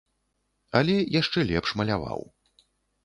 [0.79, 2.21] Але яшчэ лепш маляваў.